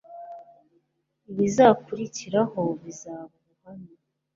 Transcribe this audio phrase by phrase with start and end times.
[1.31, 3.93] ibizakurikiraho bizaba ubuhamya